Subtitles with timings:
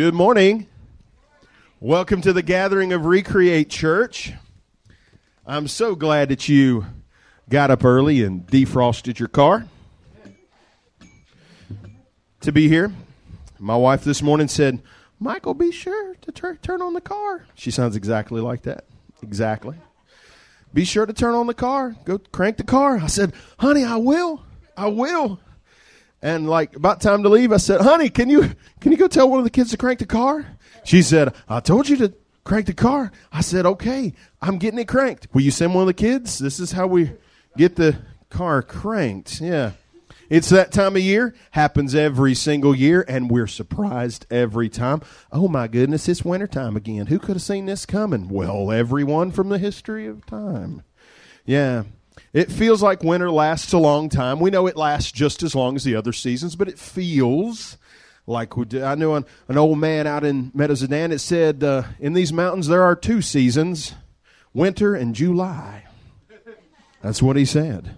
[0.00, 0.66] Good morning.
[1.78, 4.32] Welcome to the gathering of Recreate Church.
[5.46, 6.86] I'm so glad that you
[7.50, 9.66] got up early and defrosted your car
[12.40, 12.94] to be here.
[13.58, 14.80] My wife this morning said,
[15.18, 17.44] Michael, be sure to tur- turn on the car.
[17.54, 18.86] She sounds exactly like that.
[19.22, 19.76] Exactly.
[20.72, 21.94] Be sure to turn on the car.
[22.06, 22.96] Go crank the car.
[22.96, 24.46] I said, honey, I will.
[24.78, 25.40] I will.
[26.22, 28.50] And like about time to leave, I said, honey, can you,
[28.80, 30.46] can you go tell one of the kids to crank the car?
[30.84, 33.10] She said, I told you to crank the car.
[33.32, 35.28] I said, okay, I'm getting it cranked.
[35.32, 36.38] Will you send one of the kids?
[36.38, 37.12] This is how we
[37.56, 39.40] get the car cranked.
[39.40, 39.72] Yeah.
[40.28, 45.02] It's that time of year, happens every single year, and we're surprised every time.
[45.32, 47.06] Oh my goodness, it's wintertime again.
[47.08, 48.28] Who could have seen this coming?
[48.28, 50.84] Well, everyone from the history of time.
[51.44, 51.82] Yeah.
[52.32, 54.38] It feels like winter lasts a long time.
[54.38, 57.76] We know it lasts just as long as the other seasons, but it feels
[58.26, 58.84] like we do.
[58.84, 61.10] I knew an, an old man out in Meadowsdan.
[61.10, 63.94] It said, uh, In these mountains, there are two seasons
[64.54, 65.84] winter and July.
[67.02, 67.96] That's what he said.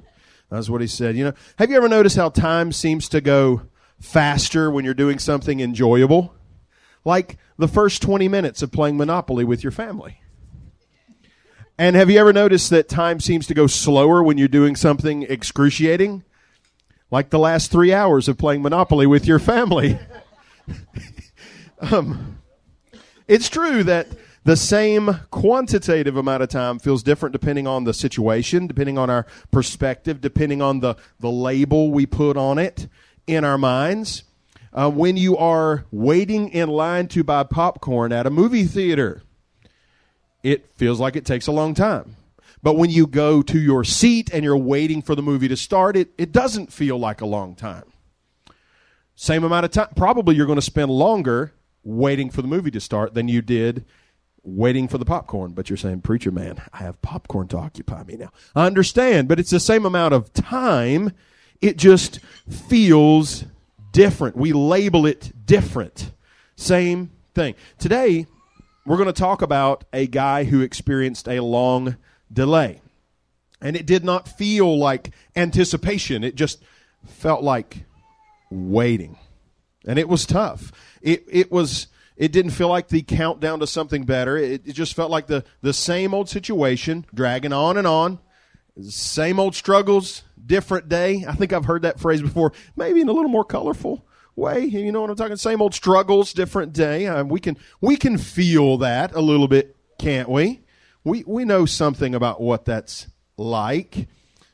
[0.48, 1.16] That's what he said.
[1.16, 3.62] You know, have you ever noticed how time seems to go
[4.00, 6.34] faster when you're doing something enjoyable?
[7.04, 10.21] Like the first 20 minutes of playing Monopoly with your family.
[11.78, 15.22] And have you ever noticed that time seems to go slower when you're doing something
[15.22, 16.22] excruciating?
[17.10, 19.98] Like the last three hours of playing Monopoly with your family.
[21.80, 22.38] um,
[23.26, 24.08] it's true that
[24.44, 29.26] the same quantitative amount of time feels different depending on the situation, depending on our
[29.50, 32.88] perspective, depending on the, the label we put on it
[33.26, 34.24] in our minds.
[34.72, 39.22] Uh, when you are waiting in line to buy popcorn at a movie theater,
[40.42, 42.16] it feels like it takes a long time.
[42.62, 45.96] But when you go to your seat and you're waiting for the movie to start,
[45.96, 47.84] it, it doesn't feel like a long time.
[49.16, 49.88] Same amount of time.
[49.96, 53.84] Probably you're going to spend longer waiting for the movie to start than you did
[54.44, 55.52] waiting for the popcorn.
[55.52, 58.30] But you're saying, Preacher man, I have popcorn to occupy me now.
[58.54, 61.12] I understand, but it's the same amount of time.
[61.60, 63.44] It just feels
[63.92, 64.36] different.
[64.36, 66.12] We label it different.
[66.56, 67.54] Same thing.
[67.78, 68.26] Today,
[68.84, 71.96] we're going to talk about a guy who experienced a long
[72.32, 72.80] delay.
[73.60, 76.62] And it did not feel like anticipation, it just
[77.06, 77.84] felt like
[78.50, 79.18] waiting.
[79.86, 80.72] And it was tough.
[81.00, 81.88] It, it was.
[82.14, 84.36] It didn't feel like the countdown to something better.
[84.36, 88.20] It, it just felt like the, the same old situation, dragging on and on.
[88.80, 91.24] Same old struggles, different day.
[91.26, 94.04] I think I've heard that phrase before, maybe in a little more colorful
[94.36, 94.64] way.
[94.64, 95.36] You know what I'm talking?
[95.36, 97.06] Same old struggles, different day.
[97.06, 100.60] Um, we can we can feel that a little bit, can't we?
[101.04, 104.08] We we know something about what that's like.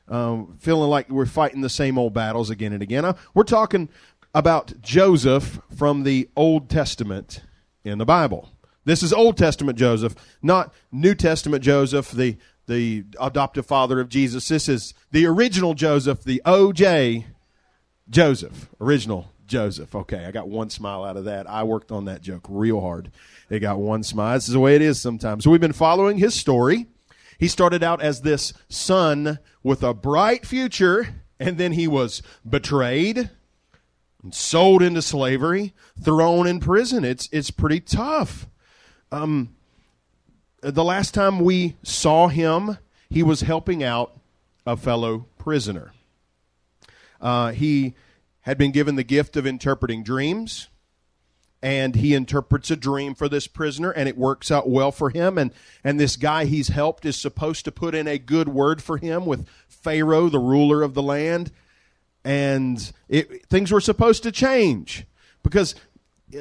[0.09, 3.05] Um, feeling like we're fighting the same old battles again and again.
[3.05, 3.91] Uh, we're talking
[4.35, 7.43] about Joseph from the Old Testament
[7.85, 8.49] in the Bible.
[8.85, 12.37] This is Old Testament Joseph, not New Testament Joseph, the
[12.67, 14.49] the adoptive father of Jesus.
[14.49, 17.25] This is the original Joseph, the OJ
[18.09, 19.95] Joseph, original Joseph.
[19.95, 21.49] Okay, I got one smile out of that.
[21.49, 23.11] I worked on that joke real hard.
[23.51, 24.35] It got one smile.
[24.35, 25.45] This is the way it is sometimes.
[25.45, 26.87] So we've been following his story.
[27.39, 33.31] He started out as this son with a bright future, and then he was betrayed,
[34.23, 37.05] and sold into slavery, thrown in prison.
[37.05, 38.49] It's it's pretty tough.
[39.11, 39.55] Um,
[40.61, 44.19] the last time we saw him, he was helping out
[44.67, 45.93] a fellow prisoner.
[47.21, 47.95] Uh, he
[48.49, 50.69] had been given the gift of interpreting dreams
[51.61, 55.37] and he interprets a dream for this prisoner and it works out well for him
[55.37, 55.53] and
[55.85, 59.27] and this guy he's helped is supposed to put in a good word for him
[59.27, 61.53] with Pharaoh the ruler of the land
[62.25, 65.05] and it, things were supposed to change
[65.43, 65.75] because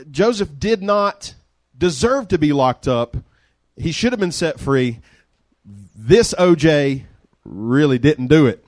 [0.09, 1.35] Joseph did not
[1.77, 3.17] deserve to be locked up.
[3.75, 5.01] He should have been set free.
[5.93, 7.03] This OJ
[7.43, 8.65] really didn't do it.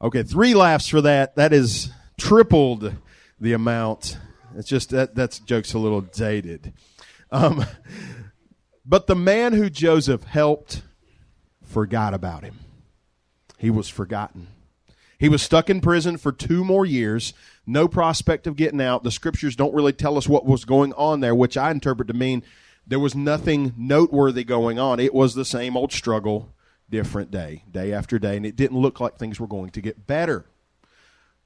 [0.00, 1.34] Okay, three laughs for that.
[1.36, 2.96] That is tripled
[3.40, 4.18] the amount.
[4.56, 6.72] It's just that that's joke's a little dated.
[7.30, 7.64] Um,
[8.84, 10.82] but the man who Joseph helped
[11.62, 12.58] forgot about him.
[13.58, 14.48] He was forgotten.
[15.18, 17.32] He was stuck in prison for two more years,
[17.66, 19.02] no prospect of getting out.
[19.02, 22.14] The scriptures don't really tell us what was going on there, which I interpret to
[22.14, 22.42] mean
[22.86, 25.00] there was nothing noteworthy going on.
[25.00, 26.52] It was the same old struggle
[26.90, 30.06] different day, day after day, and it didn't look like things were going to get
[30.06, 30.44] better.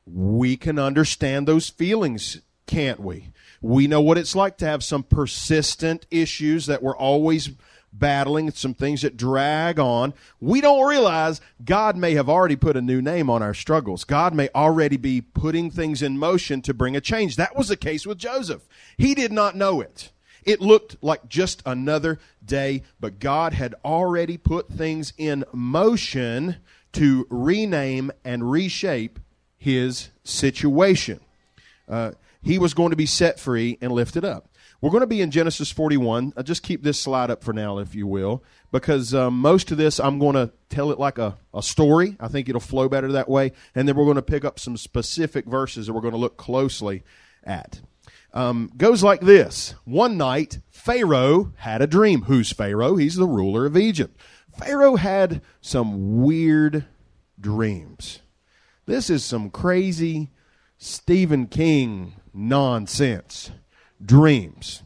[0.07, 3.31] We can understand those feelings, can't we?
[3.61, 7.51] We know what it's like to have some persistent issues that we're always
[7.93, 12.83] battling, some things that drag on, we don't realize God may have already put a
[12.83, 14.05] new name on our struggles.
[14.05, 17.37] God may already be putting things in motion to bring a change.
[17.37, 18.67] That was the case with Joseph.
[18.97, 20.11] He did not know it.
[20.45, 26.57] It looked like just another day, but God had already put things in motion
[26.93, 29.19] to rename and reshape
[29.61, 31.21] his situation.
[31.87, 32.13] Uh,
[32.43, 34.49] he was going to be set free and lifted up.
[34.81, 36.33] We're going to be in Genesis 41.
[36.35, 38.43] I'll just keep this slide up for now, if you will,
[38.73, 42.17] because um, most of this I'm going to tell it like a, a story.
[42.19, 43.53] I think it'll flow better that way.
[43.75, 46.39] And then we're going to pick up some specific verses that we're going to look
[46.39, 47.03] closely
[47.45, 47.83] at.
[48.33, 52.23] Um, goes like this One night, Pharaoh had a dream.
[52.23, 52.97] Who's Pharaoh?
[52.97, 54.19] He's the ruler of Egypt.
[54.59, 56.87] Pharaoh had some weird
[57.39, 58.21] dreams.
[58.91, 60.33] This is some crazy
[60.77, 63.53] Stephen King nonsense
[64.05, 64.83] dreams.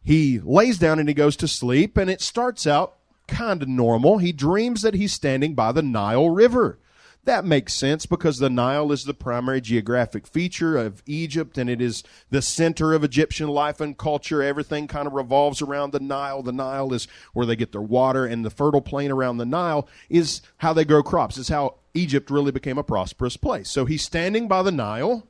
[0.00, 4.18] He lays down and he goes to sleep, and it starts out kind of normal.
[4.18, 6.78] He dreams that he's standing by the Nile River.
[7.26, 11.80] That makes sense because the Nile is the primary geographic feature of Egypt and it
[11.80, 14.44] is the center of Egyptian life and culture.
[14.44, 16.44] Everything kind of revolves around the Nile.
[16.44, 19.88] The Nile is where they get their water and the fertile plain around the Nile
[20.08, 21.36] is how they grow crops.
[21.36, 23.68] It's how Egypt really became a prosperous place.
[23.68, 25.26] So he's standing by the Nile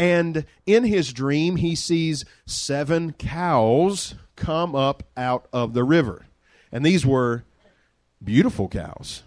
[0.00, 6.26] and in his dream, he sees seven cows come up out of the river.
[6.72, 7.44] And these were
[8.22, 9.22] beautiful cows.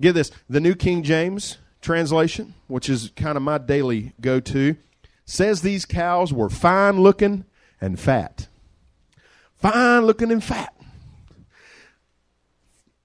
[0.00, 4.76] Get this the New King James translation, which is kind of my daily go to,
[5.24, 7.44] says these cows were fine looking
[7.80, 8.48] and fat.
[9.56, 10.74] Fine looking and fat.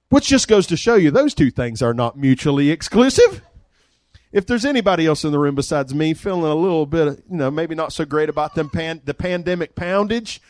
[0.10, 3.42] Which just goes to show you those two things are not mutually exclusive
[4.32, 7.52] if there's anybody else in the room besides me feeling a little bit, you know,
[7.52, 10.42] maybe not so great about them pan, the pandemic poundage,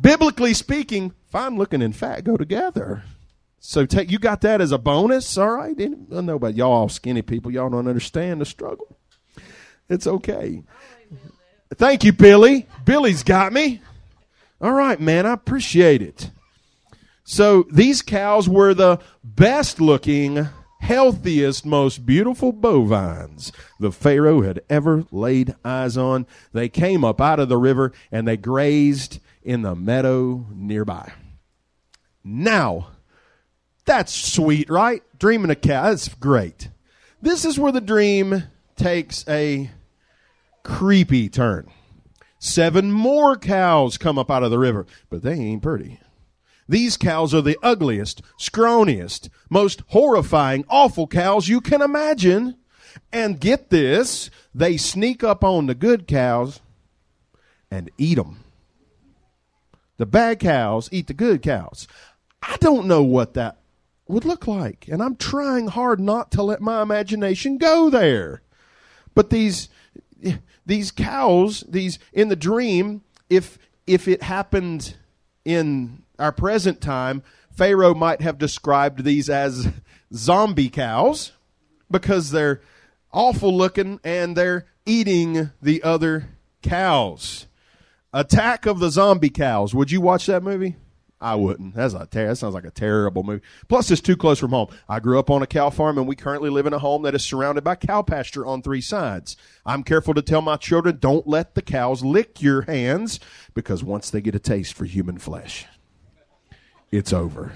[0.00, 3.02] biblically speaking, fine looking and fat go together.
[3.60, 5.76] So take you got that as a bonus, all right?
[5.80, 7.50] I know about y'all skinny people.
[7.50, 8.96] Y'all don't understand the struggle.
[9.88, 10.62] It's okay.
[11.74, 12.66] Thank you, Billy.
[12.84, 13.82] Billy's got me.
[14.60, 15.26] All right, man.
[15.26, 16.30] I appreciate it.
[17.24, 20.48] So these cows were the best looking
[20.80, 26.26] healthiest, most beautiful bovines the Pharaoh had ever laid eyes on.
[26.52, 31.12] They came up out of the river and they grazed in the meadow nearby.
[32.24, 32.88] Now,
[33.88, 35.02] that's sweet, right?
[35.18, 36.68] Dreaming a cow, that's great.
[37.22, 38.44] This is where the dream
[38.76, 39.70] takes a
[40.62, 41.70] creepy turn.
[42.38, 45.98] Seven more cows come up out of the river, but they ain't pretty.
[46.68, 52.56] These cows are the ugliest, scrawniest, most horrifying, awful cows you can imagine.
[53.10, 56.60] And get this, they sneak up on the good cows
[57.70, 58.44] and eat them.
[59.96, 61.88] The bad cows eat the good cows.
[62.42, 63.57] I don't know what that
[64.08, 68.42] would look like, and I'm trying hard not to let my imagination go there.
[69.14, 69.68] But these
[70.66, 74.96] these cows, these in the dream, if if it happened
[75.44, 79.68] in our present time, Pharaoh might have described these as
[80.14, 81.32] zombie cows
[81.90, 82.60] because they're
[83.12, 86.28] awful looking and they're eating the other
[86.62, 87.46] cows.
[88.12, 89.74] Attack of the Zombie Cows.
[89.74, 90.76] Would you watch that movie?
[91.20, 91.74] I wouldn't.
[91.74, 93.42] That's a ter- that sounds like a terrible movie.
[93.68, 94.68] Plus, it's too close from home.
[94.88, 97.14] I grew up on a cow farm, and we currently live in a home that
[97.14, 99.36] is surrounded by cow pasture on three sides.
[99.66, 103.18] I'm careful to tell my children, don't let the cows lick your hands,
[103.52, 105.66] because once they get a taste for human flesh,
[106.92, 107.52] it's over.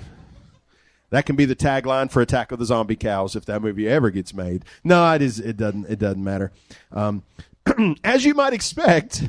[1.11, 4.11] That can be the tagline for Attack of the Zombie Cows if that movie ever
[4.11, 4.65] gets made.
[4.83, 5.39] No, it is.
[5.39, 5.85] It doesn't.
[5.89, 6.51] It doesn't matter.
[6.91, 7.23] Um,
[8.03, 9.29] as you might expect,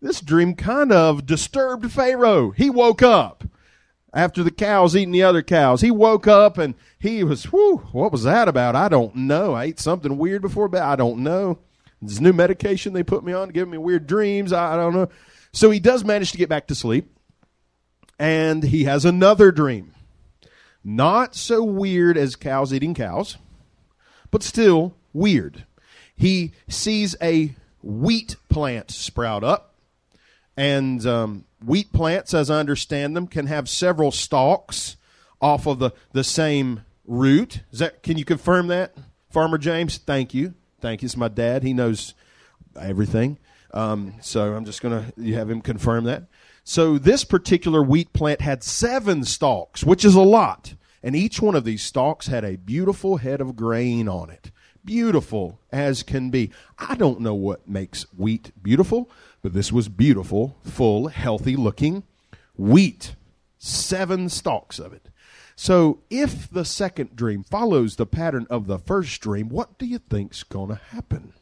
[0.00, 2.50] this dream kind of disturbed Pharaoh.
[2.50, 3.44] He woke up
[4.12, 5.80] after the cows eating the other cows.
[5.80, 8.76] He woke up and he was, whew, what was that about?
[8.76, 9.54] I don't know.
[9.54, 10.82] I ate something weird before bed.
[10.82, 11.58] I don't know.
[12.00, 14.52] This new medication they put me on give me weird dreams.
[14.52, 15.08] I, I don't know.
[15.52, 17.10] So he does manage to get back to sleep
[18.18, 19.94] and he has another dream.
[20.84, 23.38] Not so weird as cows eating cows,
[24.30, 25.64] but still weird.
[26.14, 29.74] He sees a wheat plant sprout up,
[30.56, 34.96] and um, wheat plants, as I understand them, can have several stalks
[35.40, 37.60] off of the, the same root.
[37.72, 38.02] Is that?
[38.02, 38.96] Can you confirm that,
[39.30, 39.98] Farmer James?
[39.98, 41.06] Thank you, thank you.
[41.06, 41.62] It's my dad.
[41.62, 42.14] He knows
[42.80, 43.38] everything.
[43.72, 46.24] Um, so I'm just going to have him confirm that.
[46.64, 50.74] So this particular wheat plant had seven stalks, which is a lot.
[51.02, 54.50] And each one of these stalks had a beautiful head of grain on it.
[54.84, 56.50] Beautiful as can be.
[56.78, 59.10] I don't know what makes wheat beautiful,
[59.46, 62.02] but this was beautiful, full, healthy looking
[62.56, 63.14] wheat.
[63.58, 65.08] seven stalks of it.
[65.54, 69.98] So if the second dream follows the pattern of the first dream, what do you
[69.98, 71.32] think's going to happen?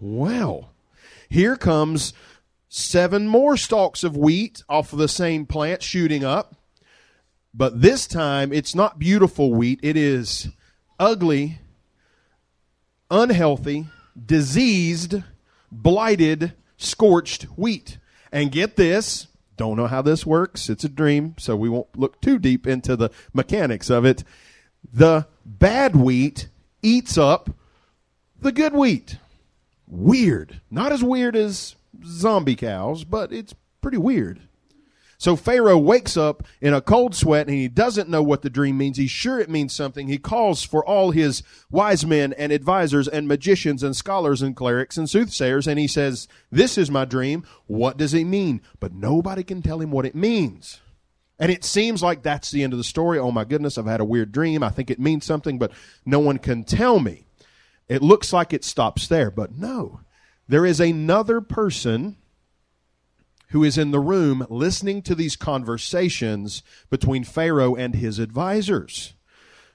[0.00, 0.70] Well,
[1.28, 2.14] here comes
[2.68, 6.56] seven more stalks of wheat off of the same plant shooting up.
[7.54, 9.78] But this time, it's not beautiful wheat.
[9.84, 10.48] It is
[10.98, 11.60] ugly,
[13.08, 13.86] unhealthy,
[14.26, 15.22] diseased,
[15.70, 17.98] blighted, scorched wheat.
[18.30, 20.68] And get this don't know how this works.
[20.68, 24.24] It's a dream, so we won't look too deep into the mechanics of it.
[24.92, 26.48] The bad wheat
[26.82, 27.50] eats up
[28.40, 29.18] the good wheat.
[29.86, 30.60] Weird.
[30.70, 34.40] Not as weird as zombie cows, but it's pretty weird.
[35.22, 38.76] So Pharaoh wakes up in a cold sweat and he doesn't know what the dream
[38.76, 38.96] means.
[38.96, 40.08] He's sure it means something.
[40.08, 44.96] He calls for all his wise men and advisors and magicians and scholars and clerics
[44.96, 47.44] and soothsayers and he says, This is my dream.
[47.68, 48.62] What does it mean?
[48.80, 50.80] But nobody can tell him what it means.
[51.38, 53.20] And it seems like that's the end of the story.
[53.20, 54.64] Oh my goodness, I've had a weird dream.
[54.64, 55.70] I think it means something, but
[56.04, 57.26] no one can tell me.
[57.88, 60.00] It looks like it stops there, but no.
[60.48, 62.16] There is another person
[63.52, 69.12] who is in the room listening to these conversations between Pharaoh and his advisors.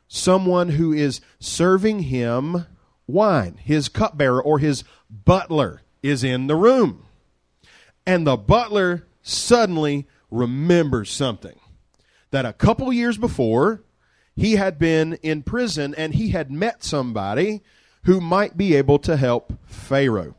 [0.08, 2.66] Someone who is serving him
[3.06, 3.60] wine.
[3.64, 7.06] His cupbearer or his butler is in the room.
[8.06, 11.60] And the butler suddenly remembers something
[12.32, 13.84] that a couple years before
[14.36, 17.62] he had been in prison and he had met somebody
[18.04, 20.36] who might be able to help Pharaoh.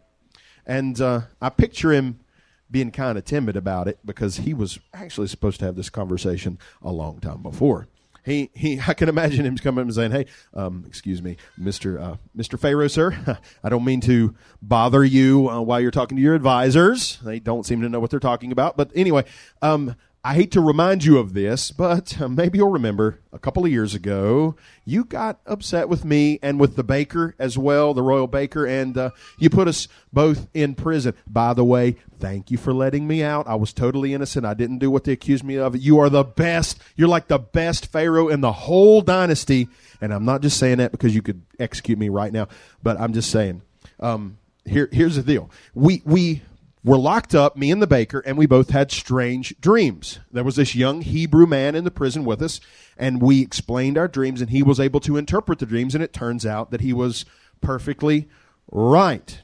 [0.66, 2.20] And uh, I picture him
[2.70, 6.58] being kind of timid about it because he was actually supposed to have this conversation
[6.82, 7.88] a long time before.
[8.24, 12.16] He, he, I can imagine him coming and saying, "Hey, um, excuse me, Mister uh,
[12.34, 13.38] Mister Pharaoh, sir.
[13.64, 17.18] I don't mean to bother you uh, while you're talking to your advisors.
[17.22, 18.76] They don't seem to know what they're talking about.
[18.76, 19.24] But anyway,
[19.62, 19.96] um,
[20.28, 23.70] I hate to remind you of this, but uh, maybe you'll remember a couple of
[23.70, 28.26] years ago, you got upset with me and with the baker as well, the royal
[28.26, 31.14] baker, and uh, you put us both in prison.
[31.26, 33.48] By the way, thank you for letting me out.
[33.48, 34.44] I was totally innocent.
[34.44, 35.74] I didn't do what they accused me of.
[35.78, 36.78] You are the best.
[36.94, 39.68] You're like the best Pharaoh in the whole dynasty.
[40.02, 42.48] And I'm not just saying that because you could execute me right now,
[42.82, 43.62] but I'm just saying.
[43.98, 45.50] Um, here, here's the deal.
[45.72, 46.42] We, we
[46.84, 50.20] were locked up, me and the baker, and we both had strange dreams.
[50.30, 52.60] There was this young Hebrew man in the prison with us,
[52.96, 56.12] and we explained our dreams, and he was able to interpret the dreams, and it
[56.12, 57.24] turns out that he was
[57.60, 58.28] perfectly
[58.70, 59.42] right.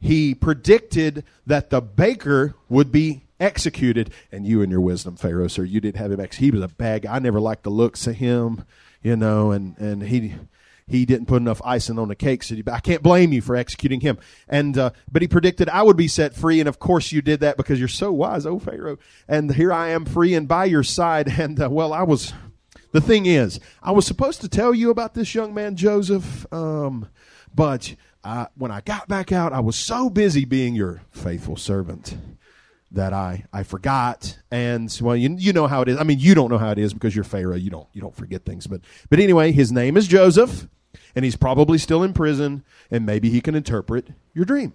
[0.00, 5.64] He predicted that the baker would be executed, and you and your wisdom, Pharaoh, sir,
[5.64, 6.54] you didn't have him executed.
[6.54, 7.16] He was a bad guy.
[7.16, 8.64] I never liked the looks of him,
[9.02, 10.34] you know, and, and he
[10.86, 12.42] he didn't put enough icing on the cake.
[12.42, 14.18] So I can't blame you for executing him.
[14.48, 17.40] And uh, but he predicted I would be set free, and of course you did
[17.40, 18.98] that because you're so wise, oh Pharaoh.
[19.28, 21.32] And here I am, free and by your side.
[21.44, 22.32] And uh, well, I was.
[22.92, 27.08] The thing is, I was supposed to tell you about this young man Joseph, um,
[27.52, 32.16] but I, when I got back out, I was so busy being your faithful servant
[32.94, 34.38] that I, I forgot.
[34.50, 35.98] And well, you, you know how it is.
[35.98, 37.56] I mean, you don't know how it is because you're Pharaoh.
[37.56, 38.66] You don't, you don't forget things.
[38.66, 40.68] But, but anyway, his name is Joseph
[41.14, 44.72] and he's probably still in prison and maybe he can interpret your dream.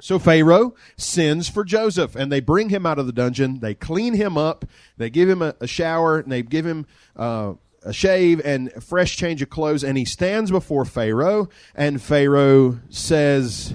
[0.00, 3.60] So Pharaoh sends for Joseph and they bring him out of the dungeon.
[3.60, 4.64] They clean him up.
[4.96, 6.86] They give him a, a shower and they give him,
[7.16, 12.02] uh, a shave and a fresh change of clothes and he stands before Pharaoh and
[12.02, 13.72] Pharaoh says,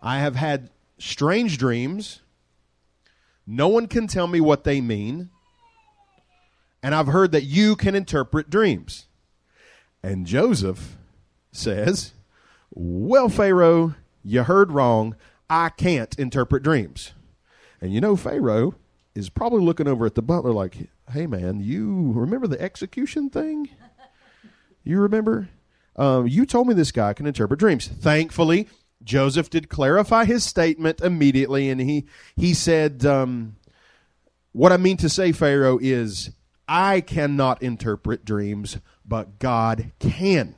[0.00, 2.22] I have had strange dreams
[3.46, 5.30] no one can tell me what they mean.
[6.82, 9.06] And I've heard that you can interpret dreams.
[10.02, 10.96] And Joseph
[11.52, 12.12] says,
[12.70, 15.16] Well, Pharaoh, you heard wrong.
[15.48, 17.12] I can't interpret dreams.
[17.80, 18.74] And you know, Pharaoh
[19.14, 23.68] is probably looking over at the butler like, Hey, man, you remember the execution thing?
[24.84, 25.48] You remember?
[25.96, 27.88] Um, you told me this guy can interpret dreams.
[27.88, 28.68] Thankfully,
[29.06, 33.56] Joseph did clarify his statement immediately, and he he said, um,
[34.52, 36.30] "What I mean to say, Pharaoh, is
[36.68, 40.56] I cannot interpret dreams, but God can."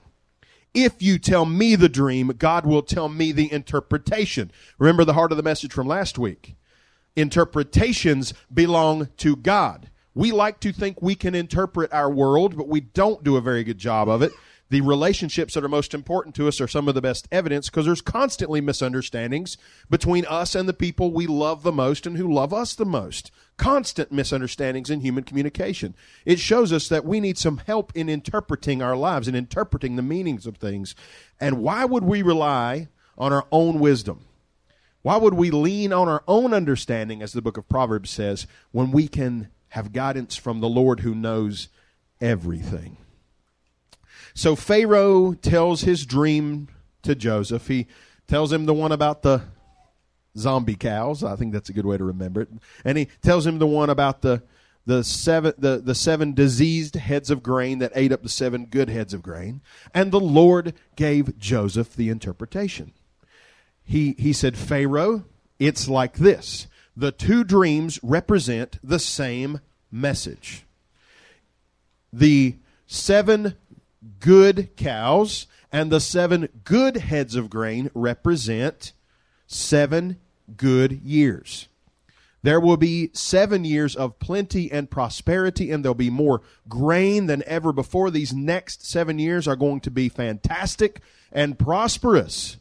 [0.74, 4.50] If you tell me the dream, God will tell me the interpretation.
[4.78, 6.56] Remember the heart of the message from last week.
[7.16, 9.90] Interpretations belong to God.
[10.14, 13.64] We like to think we can interpret our world, but we don't do a very
[13.64, 14.32] good job of it
[14.70, 17.86] the relationships that are most important to us are some of the best evidence because
[17.86, 19.56] there's constantly misunderstandings
[19.88, 23.30] between us and the people we love the most and who love us the most.
[23.56, 25.94] Constant misunderstandings in human communication.
[26.24, 30.02] It shows us that we need some help in interpreting our lives and interpreting the
[30.02, 30.94] meanings of things.
[31.40, 34.26] And why would we rely on our own wisdom?
[35.02, 38.90] Why would we lean on our own understanding, as the book of Proverbs says, when
[38.90, 41.68] we can have guidance from the Lord who knows
[42.20, 42.96] everything.
[44.34, 46.68] So Pharaoh tells his dream
[47.02, 47.68] to Joseph.
[47.68, 47.86] He
[48.26, 49.42] tells him the one about the
[50.36, 51.24] zombie cows.
[51.24, 52.48] I think that's a good way to remember it.
[52.84, 54.42] And he tells him the one about the
[54.86, 58.88] the seven the, the seven diseased heads of grain that ate up the seven good
[58.88, 59.60] heads of grain.
[59.92, 62.92] And the Lord gave Joseph the interpretation.
[63.84, 65.24] He he said, Pharaoh,
[65.58, 66.66] it's like this.
[66.96, 70.64] The two dreams represent the same message.
[72.12, 72.56] The
[72.86, 73.56] seven
[74.20, 78.92] good cows and the seven good heads of grain represent
[79.46, 80.18] seven
[80.56, 81.68] good years.
[82.42, 87.42] There will be seven years of plenty and prosperity, and there'll be more grain than
[87.46, 88.10] ever before.
[88.10, 91.00] These next seven years are going to be fantastic
[91.32, 92.58] and prosperous.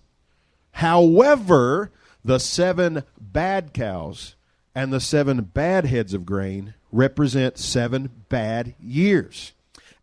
[0.71, 1.91] However,
[2.25, 4.35] the seven bad cows
[4.73, 9.53] and the seven bad heads of grain represent seven bad years.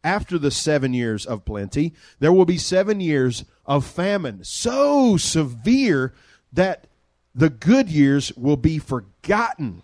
[0.05, 6.13] After the seven years of plenty, there will be seven years of famine so severe
[6.53, 6.87] that
[7.35, 9.83] the good years will be forgotten.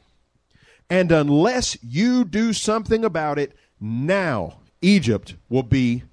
[0.91, 6.05] And unless you do something about it now, Egypt will be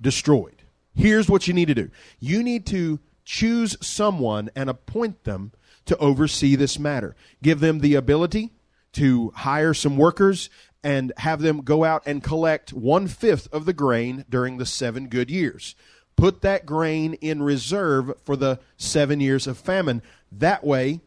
[0.00, 0.62] destroyed.
[0.94, 5.52] Here's what you need to do you need to choose someone and appoint them
[5.86, 7.14] to oversee this matter.
[7.42, 8.50] Give them the ability
[8.92, 10.50] to hire some workers
[10.82, 15.08] and have them go out and collect one fifth of the grain during the seven
[15.08, 15.74] good years.
[16.16, 20.02] Put that grain in reserve for the seven years of famine.
[20.30, 21.00] That way,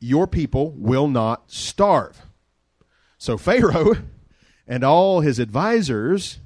[0.00, 2.22] your people will not starve.
[3.18, 3.94] So, Pharaoh
[4.66, 6.40] and all his advisors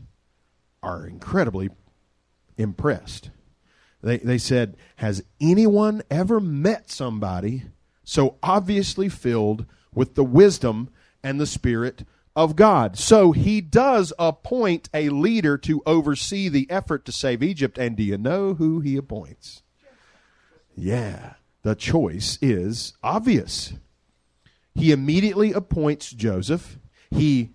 [0.83, 1.71] are incredibly
[2.57, 3.31] impressed.
[4.03, 7.65] They, they said, Has anyone ever met somebody
[8.05, 10.91] so obviously filled with the wisdom
[11.25, 12.05] and the Spirit
[12.37, 12.99] of God.
[12.99, 17.79] So he does appoint a leader to oversee the effort to save Egypt.
[17.79, 19.63] And do you know who he appoints?
[20.77, 23.73] Yeah, the choice is obvious.
[24.75, 26.79] He immediately appoints Joseph.
[27.11, 27.55] He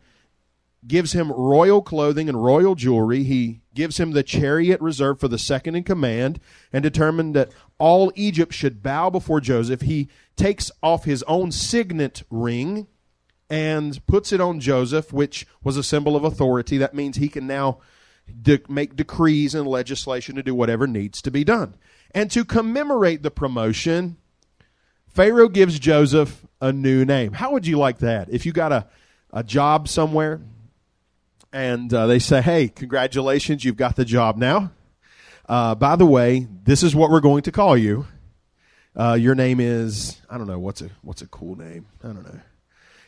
[0.88, 3.22] gives him royal clothing and royal jewelry.
[3.22, 6.40] He gives him the chariot reserved for the second in command
[6.74, 9.82] and determined that all Egypt should bow before Joseph.
[9.82, 12.88] He takes off his own signet ring
[13.52, 16.78] and puts it on Joseph, which was a symbol of authority.
[16.78, 17.80] That means he can now
[18.42, 21.76] de- make decrees and legislation to do whatever needs to be done.
[22.12, 24.16] And to commemorate the promotion,
[25.10, 27.34] Pharaoh gives Joseph a new name.
[27.34, 28.30] How would you like that?
[28.30, 28.88] If you got a,
[29.34, 30.40] a job somewhere
[31.52, 34.72] and uh, they say, hey, congratulations, you've got the job now.
[35.50, 38.06] Uh, by the way, this is what we're going to call you.
[38.96, 41.88] Uh, your name is I don't know what's a what's a cool name.
[42.04, 42.40] I don't know.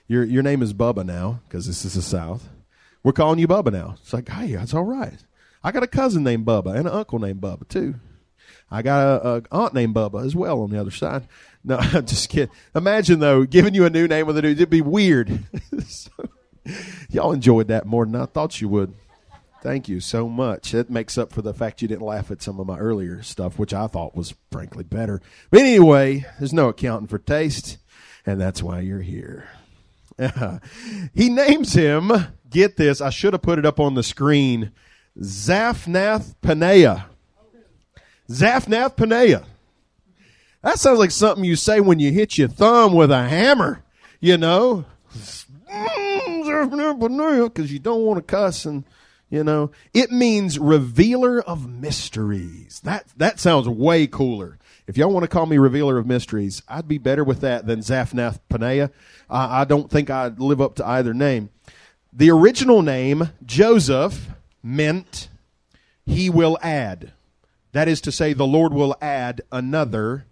[0.07, 2.49] Your your name is Bubba now because this is the South.
[3.03, 3.95] We're calling you Bubba now.
[4.01, 5.17] It's like, hey, that's all right.
[5.63, 7.95] I got a cousin named Bubba and an uncle named Bubba too.
[8.69, 11.27] I got a, a aunt named Bubba as well on the other side.
[11.65, 12.53] No, I'm just kidding.
[12.75, 15.45] Imagine though, giving you a new name with a new, it'd be weird.
[15.87, 16.11] so,
[17.09, 18.93] y'all enjoyed that more than I thought you would.
[19.61, 20.73] Thank you so much.
[20.73, 23.57] It makes up for the fact you didn't laugh at some of my earlier stuff,
[23.57, 25.21] which I thought was frankly better.
[25.51, 27.77] But anyway, there's no accounting for taste,
[28.25, 29.47] and that's why you're here.
[31.13, 32.11] he names him,
[32.49, 34.71] get this, I should have put it up on the screen,
[35.19, 37.05] Zaphnath Paaneah.
[38.29, 39.43] Zaphnath Paaneah.
[40.61, 43.83] That sounds like something you say when you hit your thumb with a hammer,
[44.19, 44.85] you know?
[45.65, 48.83] Because you don't want to cuss and
[49.29, 55.23] you know it means revealer of mysteries that that sounds way cooler if y'all want
[55.23, 58.91] to call me revealer of mysteries, I'd be better with that than Zaphnath Paaneah.
[59.29, 61.49] I, I don't think I'd live up to either name.
[62.11, 64.29] The original name, Joseph,
[64.61, 65.29] meant
[66.05, 67.13] he will add.
[67.71, 70.25] That is to say, the Lord will add another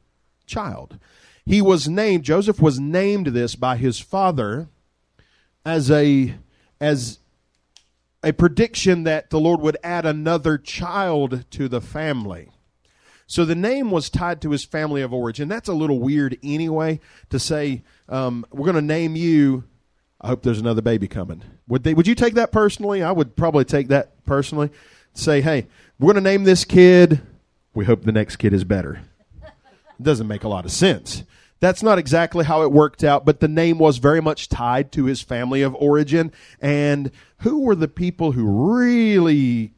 [0.45, 0.99] child.
[1.45, 4.67] He was named, Joseph was named this by his father
[5.65, 6.35] as a,
[6.79, 7.19] as
[8.23, 12.49] a prediction that the Lord would add another child to the family.
[13.31, 15.47] So the name was tied to his family of origin.
[15.47, 19.63] That's a little weird anyway to say, um, we're going to name you.
[20.19, 21.41] I hope there's another baby coming.
[21.69, 21.93] Would they?
[21.93, 23.01] Would you take that personally?
[23.01, 24.69] I would probably take that personally.
[25.13, 25.67] Say, hey,
[25.97, 27.21] we're going to name this kid.
[27.73, 28.99] We hope the next kid is better.
[29.41, 31.23] It doesn't make a lot of sense.
[31.61, 35.05] That's not exactly how it worked out, but the name was very much tied to
[35.05, 36.33] his family of origin.
[36.59, 37.11] And
[37.43, 39.71] who were the people who really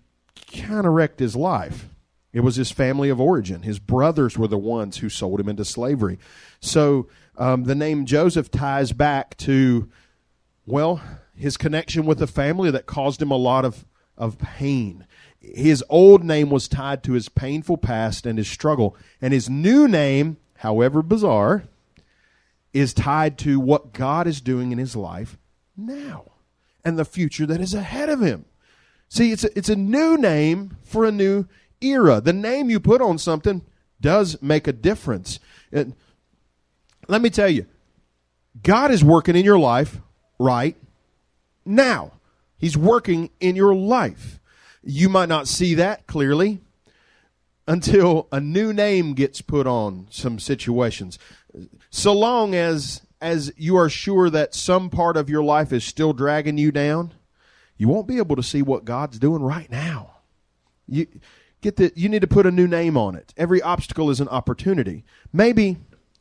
[0.51, 1.87] kind of wrecked his life?
[2.33, 3.61] It was his family of origin.
[3.61, 6.17] His brothers were the ones who sold him into slavery.
[6.59, 9.89] So um, the name Joseph ties back to
[10.65, 11.01] Well,
[11.35, 13.85] his connection with a family that caused him a lot of,
[14.17, 15.05] of pain.
[15.39, 18.95] His old name was tied to his painful past and his struggle.
[19.21, 21.65] And his new name, however bizarre,
[22.71, 25.37] is tied to what God is doing in his life
[25.77, 26.31] now
[26.83, 28.45] and the future that is ahead of him.
[29.09, 31.45] See, it's a, it's a new name for a new
[31.83, 32.21] era.
[32.21, 33.61] The name you put on something
[33.99, 35.39] does make a difference.
[35.71, 35.95] And
[37.07, 37.65] let me tell you,
[38.61, 39.99] God is working in your life
[40.39, 40.75] right
[41.65, 42.11] now.
[42.57, 44.39] He's working in your life.
[44.83, 46.61] You might not see that clearly
[47.67, 51.17] until a new name gets put on some situations.
[51.89, 56.11] So long as as you are sure that some part of your life is still
[56.11, 57.13] dragging you down,
[57.77, 60.17] you won't be able to see what God's doing right now.
[60.87, 61.07] You
[61.63, 63.33] get the you need to put a new name on it.
[63.35, 65.03] Every obstacle is an opportunity.
[65.31, 65.77] Maybe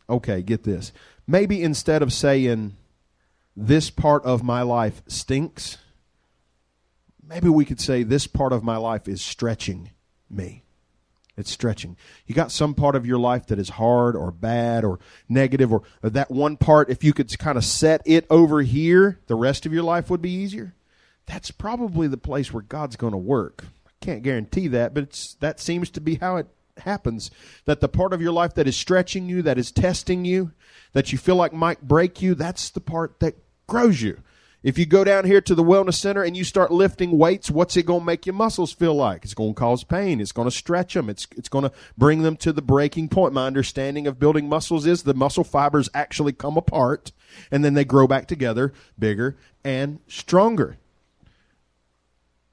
[0.08, 0.92] okay, get this.
[1.26, 2.76] Maybe instead of saying
[3.54, 5.78] this part of my life stinks,
[7.22, 9.90] maybe we could say this part of my life is stretching
[10.30, 10.62] me.
[11.36, 11.96] It's stretching.
[12.26, 14.98] You got some part of your life that is hard or bad or
[15.30, 19.18] negative, or, or that one part, if you could kind of set it over here,
[19.28, 20.74] the rest of your life would be easier.
[21.24, 23.64] That's probably the place where God's going to work.
[24.02, 27.30] Can't guarantee that, but it's, that seems to be how it happens.
[27.66, 30.50] That the part of your life that is stretching you, that is testing you,
[30.92, 33.36] that you feel like might break you, that's the part that
[33.68, 34.18] grows you.
[34.64, 37.76] If you go down here to the wellness center and you start lifting weights, what's
[37.76, 39.24] it going to make your muscles feel like?
[39.24, 40.20] It's going to cause pain.
[40.20, 41.08] It's going to stretch them.
[41.08, 43.34] It's, it's going to bring them to the breaking point.
[43.34, 47.12] My understanding of building muscles is the muscle fibers actually come apart
[47.50, 50.78] and then they grow back together bigger and stronger.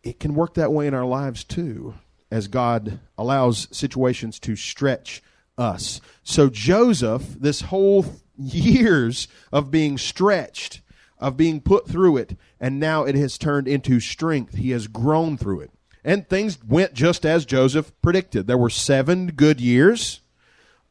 [0.04, 1.96] It can work that way in our lives too,
[2.32, 5.22] as God allows situations to stretch
[5.58, 6.00] us.
[6.24, 8.06] So Joseph, this whole
[8.38, 10.82] years of being stretched,
[11.18, 14.56] of being put through it, and now it has turned into strength.
[14.56, 15.72] He has grown through it.
[16.04, 18.48] And things went just as Joseph predicted.
[18.48, 20.22] There were seven good years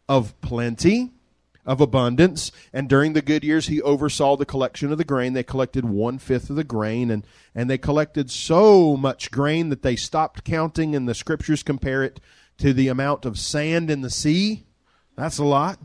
[0.07, 1.13] of plenty,
[1.69, 5.35] of abundance, and during the good years he oversaw the collection of the grain.
[5.35, 9.83] They collected one fifth of the grain, and, and they collected so much grain that
[9.83, 12.21] they stopped counting, and the scriptures compare it
[12.57, 14.65] to the amount of sand in the sea.
[15.15, 15.79] That's a lot.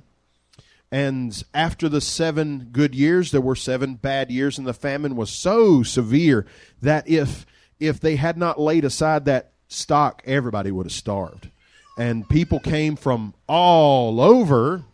[0.89, 5.31] And after the seven good years, there were seven bad years, and the famine was
[5.31, 6.45] so severe
[6.81, 7.45] that if
[7.77, 11.49] if they had not laid aside that stock, everybody would have starved.
[11.97, 14.85] And people came from all over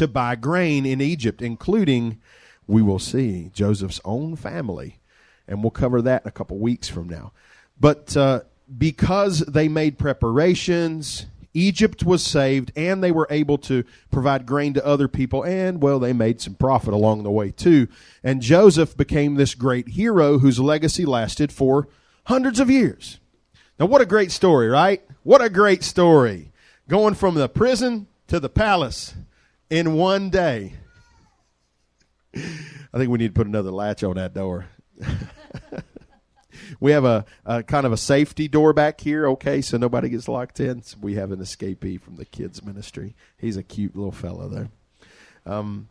[0.00, 2.18] to buy grain in Egypt, including,
[2.66, 4.98] we will see, Joseph's own family.
[5.46, 7.32] And we'll cover that a couple weeks from now.
[7.78, 8.40] But uh,
[8.78, 14.86] because they made preparations, Egypt was saved and they were able to provide grain to
[14.86, 17.86] other people and well they made some profit along the way too.
[18.24, 21.88] And Joseph became this great hero whose legacy lasted for
[22.24, 23.18] hundreds of years.
[23.78, 25.02] Now what a great story, right?
[25.24, 26.52] What a great story.
[26.88, 29.14] Going from the prison to the palace
[29.70, 30.74] in one day.
[32.34, 34.66] I think we need to put another latch on that door.
[36.80, 40.28] we have a, a, kind of a safety door back here, okay, so nobody gets
[40.28, 40.82] locked in.
[40.82, 43.14] So we have an escapee from the kids ministry.
[43.38, 44.68] He's a cute little fellow there.
[45.46, 45.88] Um,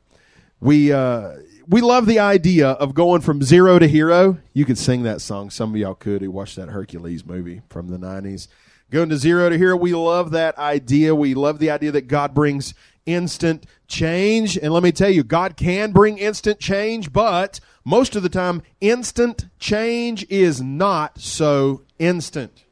[0.61, 1.35] we uh,
[1.67, 4.37] we love the idea of going from zero to hero.
[4.53, 5.49] You could sing that song.
[5.49, 8.49] Some of y'all could who watched that Hercules movie from the nineties.
[8.91, 9.77] Going to zero to hero.
[9.77, 11.15] We love that idea.
[11.15, 12.73] We love the idea that God brings
[13.13, 14.57] instant change.
[14.57, 18.61] And let me tell you, God can bring instant change, but most of the time,
[18.79, 22.65] instant change is not so instant.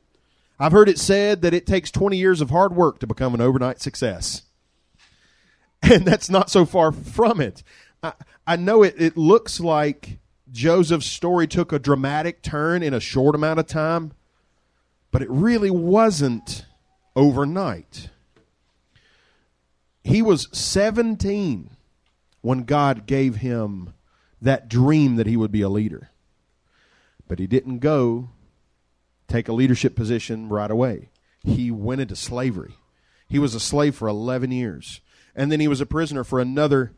[0.59, 3.41] I've heard it said that it takes 20 years of hard work to become an
[3.41, 4.43] overnight success.
[5.83, 7.61] And that's not so far from it.
[8.01, 8.13] I,
[8.47, 10.17] I know it, it looks like
[10.51, 14.11] Joseph's story took a dramatic turn in a short amount of time,
[15.11, 16.65] but it really wasn't
[17.15, 18.09] overnight.
[20.07, 21.69] He was 17
[22.39, 23.93] when God gave him
[24.41, 26.11] that dream that he would be a leader.
[27.27, 28.29] But he didn't go
[29.27, 31.09] take a leadership position right away.
[31.43, 32.75] He went into slavery.
[33.27, 35.01] He was a slave for 11 years.
[35.35, 36.93] And then he was a prisoner for another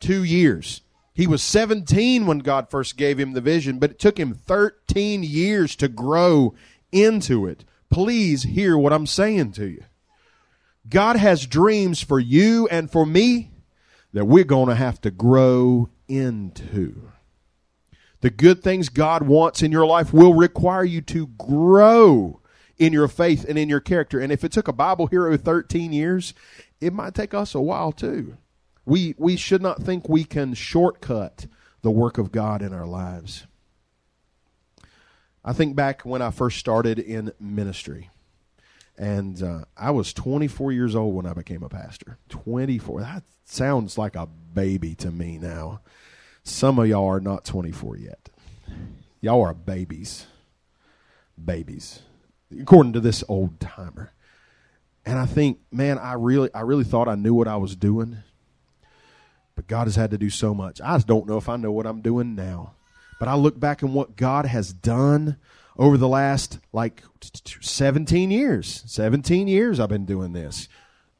[0.00, 0.80] two years.
[1.12, 5.22] He was 17 when God first gave him the vision, but it took him 13
[5.22, 6.54] years to grow
[6.92, 7.66] into it.
[7.90, 9.84] Please hear what I'm saying to you.
[10.88, 13.50] God has dreams for you and for me
[14.12, 17.12] that we're going to have to grow into.
[18.20, 22.40] The good things God wants in your life will require you to grow
[22.78, 24.18] in your faith and in your character.
[24.18, 26.34] And if it took a Bible hero 13 years,
[26.80, 28.36] it might take us a while too.
[28.84, 31.46] We, we should not think we can shortcut
[31.82, 33.46] the work of God in our lives.
[35.44, 38.10] I think back when I first started in ministry,
[38.98, 42.18] and uh, I was 24 years old when I became a pastor.
[42.30, 43.00] 24.
[43.02, 45.80] That sounds like a baby to me now.
[46.42, 48.28] Some of y'all are not 24 yet.
[49.20, 50.26] Y'all are babies.
[51.42, 52.02] Babies.
[52.60, 54.12] According to this old timer.
[55.06, 58.18] And I think, man, I really I really thought I knew what I was doing.
[59.54, 60.80] But God has had to do so much.
[60.80, 62.74] I don't know if I know what I'm doing now.
[63.20, 65.36] But I look back and what God has done
[65.78, 67.02] over the last like
[67.60, 68.82] 17 years.
[68.86, 70.68] 17 years I've been doing this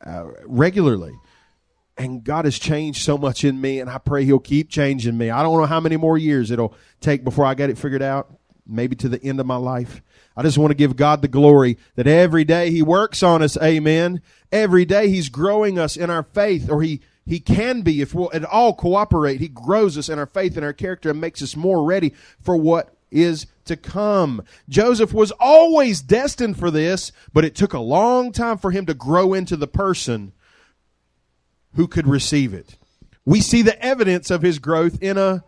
[0.04, 1.14] uh, regularly.
[1.96, 5.30] And God has changed so much in me, and I pray He'll keep changing me.
[5.30, 8.32] I don't know how many more years it'll take before I get it figured out,
[8.64, 10.00] maybe to the end of my life.
[10.36, 13.56] I just want to give God the glory that every day He works on us.
[13.60, 14.22] Amen.
[14.52, 18.30] Every day He's growing us in our faith, or He he can be if we'll
[18.32, 19.40] at all cooperate.
[19.40, 22.56] He grows us in our faith and our character and makes us more ready for
[22.56, 24.42] what is to come.
[24.68, 28.94] Joseph was always destined for this, but it took a long time for him to
[28.94, 30.32] grow into the person
[31.74, 32.76] who could receive it.
[33.24, 35.44] We see the evidence of his growth in a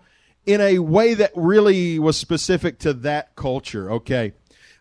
[0.46, 3.90] in a way that really was specific to that culture.
[3.92, 4.32] Okay.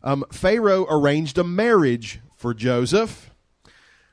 [0.01, 3.29] Um, Pharaoh arranged a marriage for Joseph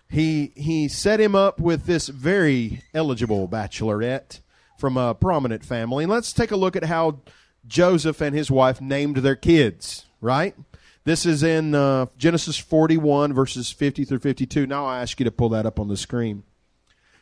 [0.08, 4.40] he he set him up with this very eligible bachelorette
[4.78, 6.04] from a prominent family.
[6.04, 7.20] And let's take a look at how
[7.66, 10.54] Joseph and his wife named their kids, right?
[11.04, 14.66] This is in uh, Genesis 41, verses 50 through 52.
[14.66, 16.42] Now I ask you to pull that up on the screen.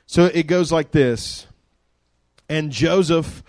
[0.06, 1.46] So it goes like this
[2.48, 3.42] And Joseph,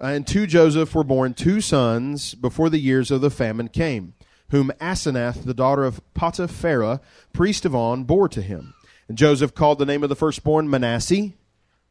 [0.00, 4.14] uh, and to Joseph were born two sons before the years of the famine came,
[4.50, 7.00] whom Asenath, the daughter of Poti-Pherah,
[7.32, 8.74] priest of On, bore to him.
[9.08, 11.32] And Joseph called the name of the firstborn Manasseh,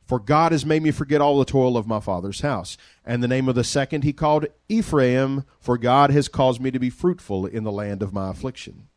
[0.07, 2.77] for God has made me forget all the toil of my father's house.
[3.05, 6.79] And the name of the second he called Ephraim, for God has caused me to
[6.79, 8.87] be fruitful in the land of my affliction.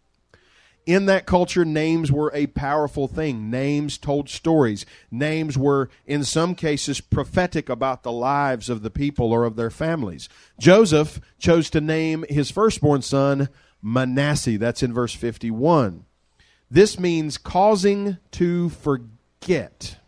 [0.86, 3.50] In that culture, names were a powerful thing.
[3.50, 4.86] Names told stories.
[5.10, 9.70] Names were, in some cases, prophetic about the lives of the people or of their
[9.70, 10.28] families.
[10.58, 13.48] Joseph chose to name his firstborn son
[13.82, 14.58] Manasseh.
[14.58, 16.04] That's in verse 51.
[16.70, 19.99] This means causing to forget.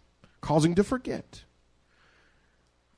[0.43, 1.45] Causing to forget.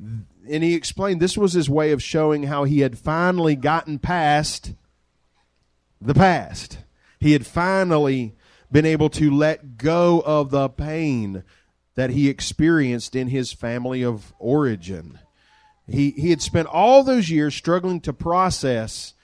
[0.00, 4.72] And he explained this was his way of showing how he had finally gotten past
[6.00, 6.78] the past.
[7.20, 8.34] He had finally
[8.72, 11.44] been able to let go of the pain
[11.94, 15.20] that he experienced in his family of origin.
[15.86, 19.14] He, he had spent all those years struggling to process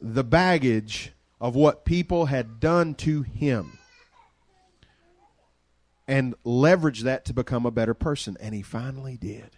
[0.00, 3.78] the baggage of what people had done to him
[6.06, 8.36] and leverage that to become a better person.
[8.40, 9.56] And he finally did.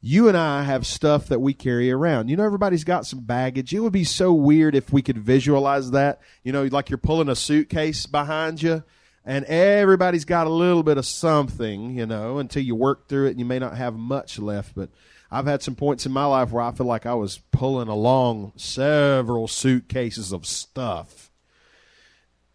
[0.00, 2.28] You and I have stuff that we carry around.
[2.28, 3.74] You know, everybody's got some baggage.
[3.74, 6.20] It would be so weird if we could visualize that.
[6.44, 8.84] You know, like you're pulling a suitcase behind you,
[9.24, 13.30] and everybody's got a little bit of something, you know, until you work through it
[13.30, 14.76] and you may not have much left.
[14.76, 14.90] But
[15.32, 18.52] I've had some points in my life where I feel like I was pulling along
[18.56, 21.32] several suitcases of stuff.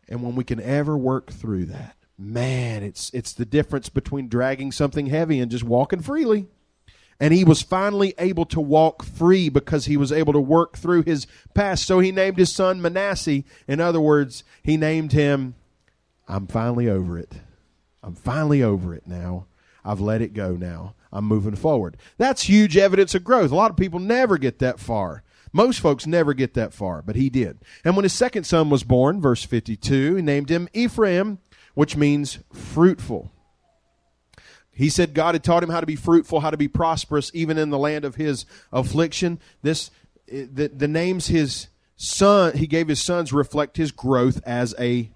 [0.07, 4.71] And when we can ever work through that, man, it's it's the difference between dragging
[4.71, 6.47] something heavy and just walking freely.
[7.19, 11.03] And he was finally able to walk free because he was able to work through
[11.03, 11.85] his past.
[11.85, 13.43] So he named his son Manasseh.
[13.67, 15.55] In other words, he named him,
[16.27, 17.31] I'm finally over it.
[18.01, 19.45] I'm finally over it now.
[19.85, 20.95] I've let it go now.
[21.11, 21.97] I'm moving forward.
[22.17, 23.51] That's huge evidence of growth.
[23.51, 25.23] A lot of people never get that far.
[25.51, 27.59] Most folks never get that far, but he did.
[27.85, 31.37] And when his second son was born, verse 52, he named him Ephraim,
[31.73, 33.31] which means fruitful.
[34.71, 37.57] He said God had taught him how to be fruitful, how to be prosperous, even
[37.57, 39.39] in the land of his affliction.
[39.61, 39.91] This
[40.27, 45.11] the, the names his son he gave his sons reflect his growth as a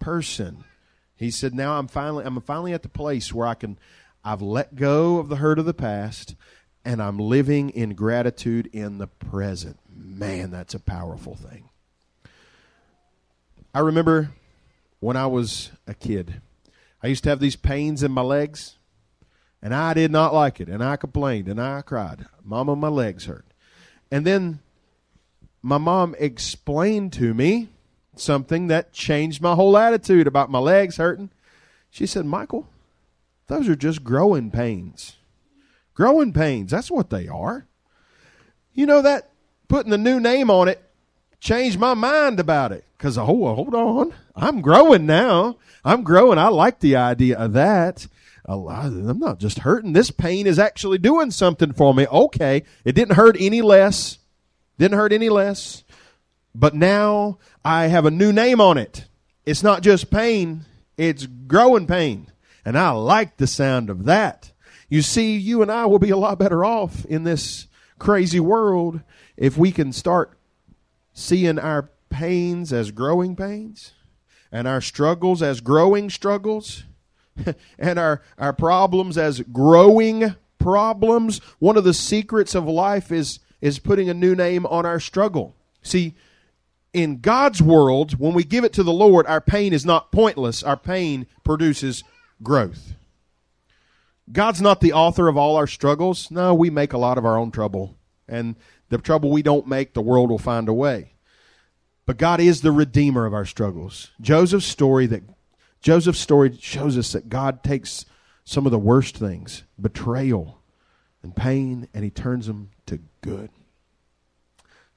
[0.00, 0.64] person.
[1.14, 3.78] He said, "Now I'm finally I'm finally at the place where I can
[4.24, 6.34] I've let go of the hurt of the past
[6.84, 9.78] and I'm living in gratitude in the present.
[9.88, 11.68] Man, that's a powerful thing.
[13.74, 14.30] I remember
[15.06, 16.40] when I was a kid,
[17.00, 18.74] I used to have these pains in my legs,
[19.62, 22.26] and I did not like it, and I complained and I cried.
[22.42, 23.46] Mama, my legs hurt.
[24.10, 24.58] And then
[25.62, 27.68] my mom explained to me
[28.16, 31.30] something that changed my whole attitude about my legs hurting.
[31.88, 32.66] She said, Michael,
[33.46, 35.18] those are just growing pains.
[35.94, 37.68] Growing pains, that's what they are.
[38.74, 39.30] You know that
[39.68, 40.82] putting the new name on it
[41.38, 45.56] changed my mind about it because oh, hold on, I'm growing now.
[45.84, 46.38] I'm growing.
[46.38, 48.06] I like the idea of that.
[48.44, 49.92] I'm not just hurting.
[49.92, 52.06] This pain is actually doing something for me.
[52.06, 52.62] Okay.
[52.84, 54.18] It didn't hurt any less.
[54.78, 55.84] Didn't hurt any less.
[56.54, 59.06] But now I have a new name on it.
[59.44, 60.64] It's not just pain,
[60.96, 62.28] it's growing pain.
[62.64, 64.52] And I like the sound of that.
[64.88, 67.66] You see, you and I will be a lot better off in this
[67.98, 69.00] crazy world
[69.36, 70.36] if we can start
[71.12, 73.92] seeing our pains as growing pains
[74.50, 76.84] and our struggles as growing struggles
[77.78, 81.38] and our, our problems as growing problems.
[81.58, 85.54] One of the secrets of life is, is putting a new name on our struggle.
[85.82, 86.14] See,
[86.92, 90.62] in God's world, when we give it to the Lord, our pain is not pointless.
[90.62, 92.02] Our pain produces
[92.42, 92.94] growth.
[94.32, 96.30] God's not the author of all our struggles.
[96.30, 97.96] No, we make a lot of our own trouble.
[98.26, 98.56] And
[98.88, 101.12] the trouble we don't make, the world will find a way.
[102.06, 104.12] But God is the redeemer of our struggles.
[104.20, 105.24] Joseph's story that
[105.82, 108.04] Joseph's story shows us that God takes
[108.44, 110.60] some of the worst things, betrayal
[111.22, 113.50] and pain, and he turns them to good.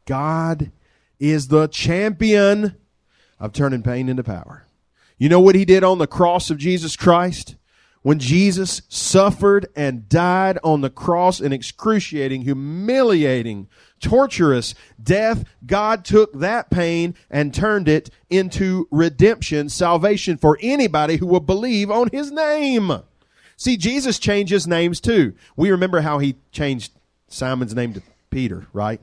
[0.06, 0.72] God
[1.20, 2.76] is the champion
[3.40, 4.66] of turning pain into power.
[5.18, 7.56] You know what he did on the cross of Jesus Christ?
[8.02, 13.68] When Jesus suffered and died on the cross in excruciating, humiliating,
[14.00, 21.28] torturous death, God took that pain and turned it into redemption, salvation for anybody who
[21.28, 22.92] will believe on his name.
[23.58, 25.34] See, Jesus changes names too.
[25.56, 26.94] We remember how he changed
[27.28, 29.02] Simon's name to Peter, right?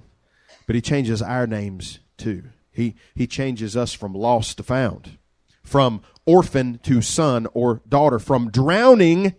[0.67, 2.45] But he changes our names too.
[2.73, 5.19] He, he changes us from lost to found,
[5.63, 9.35] from orphan to son or daughter, from drowning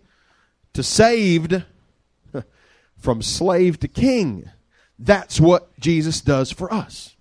[0.72, 1.62] to saved,
[2.96, 4.50] from slave to king.
[4.98, 7.14] That's what Jesus does for us.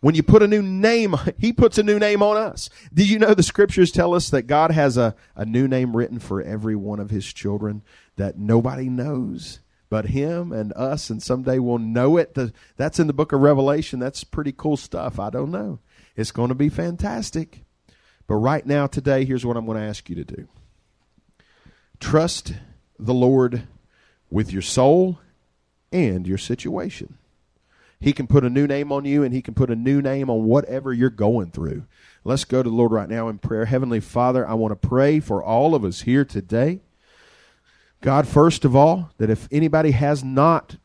[0.00, 2.68] When you put a new name, he puts a new name on us.
[2.92, 6.18] Did you know the scriptures tell us that God has a, a new name written
[6.18, 7.82] for every one of his children
[8.16, 9.60] that nobody knows?
[9.90, 12.34] but him and us, and someday we'll know it.
[12.34, 14.00] The, that's in the book of Revelation.
[14.00, 15.20] That's pretty cool stuff.
[15.20, 15.78] I don't know.
[16.16, 17.62] It's going to be fantastic.
[18.26, 20.48] But right now, today, here's what I'm going to ask you to do
[22.00, 22.54] trust
[22.98, 23.68] the Lord
[24.30, 25.20] with your soul
[25.94, 27.16] and your situation.
[28.00, 30.28] He can put a new name on you, and He can put a new name
[30.28, 31.84] on whatever you're going through.
[32.24, 33.64] Let's go to the Lord right now in prayer.
[33.64, 36.80] Heavenly Father, I want to pray for all of us here today.
[38.02, 40.76] God, first of all, that if anybody has not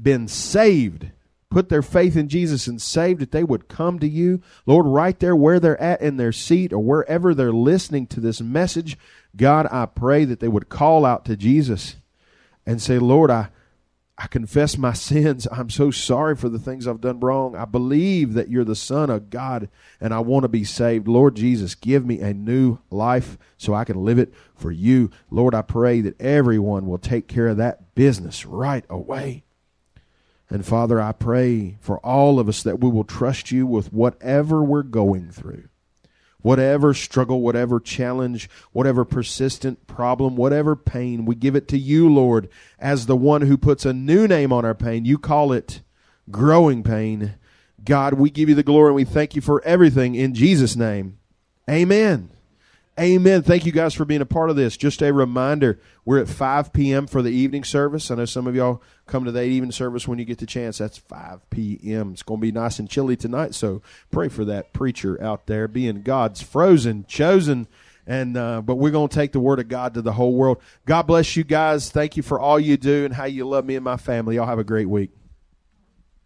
[0.00, 1.10] been saved,
[1.50, 5.16] put their faith in Jesus and saved, that they would come to you, Lord, right
[5.20, 8.98] there where they're at in their seat or wherever they're listening to this message.
[9.36, 11.96] God, I pray that they would call out to Jesus
[12.66, 13.50] and say, Lord, I,
[14.24, 15.46] I confess my sins.
[15.52, 17.54] I'm so sorry for the things I've done wrong.
[17.54, 19.68] I believe that you're the Son of God
[20.00, 21.06] and I want to be saved.
[21.06, 25.10] Lord Jesus, give me a new life so I can live it for you.
[25.30, 29.44] Lord, I pray that everyone will take care of that business right away.
[30.48, 34.64] And Father, I pray for all of us that we will trust you with whatever
[34.64, 35.68] we're going through
[36.44, 42.50] whatever struggle, whatever challenge, whatever persistent problem, whatever pain, we give it to you, Lord,
[42.78, 45.06] as the one who puts a new name on our pain.
[45.06, 45.80] You call it
[46.30, 47.36] growing pain.
[47.82, 51.16] God, we give you the glory and we thank you for everything in Jesus' name.
[51.68, 52.33] Amen.
[52.98, 53.42] Amen.
[53.42, 54.76] Thank you guys for being a part of this.
[54.76, 57.08] Just a reminder, we're at 5 p.m.
[57.08, 58.08] for the evening service.
[58.08, 60.78] I know some of y'all come to that evening service when you get the chance.
[60.78, 62.12] That's 5 p.m.
[62.12, 65.66] It's going to be nice and chilly tonight, so pray for that preacher out there
[65.66, 67.66] being God's frozen, chosen,
[68.06, 70.62] and uh, but we're going to take the word of God to the whole world.
[70.86, 71.90] God bless you guys.
[71.90, 74.36] Thank you for all you do and how you love me and my family.
[74.36, 75.10] Y'all have a great week.